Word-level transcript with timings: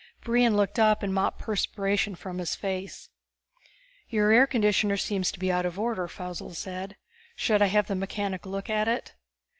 Brion 0.23 0.57
looked 0.57 0.79
up 0.79 1.03
and 1.03 1.13
mopped 1.13 1.37
perspiration 1.37 2.15
from 2.15 2.39
his 2.39 2.55
face. 2.55 3.09
"Your 4.09 4.31
air 4.31 4.47
conditioner 4.47 4.97
seems 4.97 5.31
to 5.31 5.37
be 5.37 5.51
out 5.51 5.63
of 5.67 5.77
order," 5.79 6.07
Faussel 6.07 6.55
said. 6.55 6.95
"Should 7.35 7.61
I 7.61 7.67
have 7.67 7.85
the 7.85 7.93
mechanic 7.93 8.47
look 8.47 8.67
at 8.67 8.87
it?" 8.87 9.13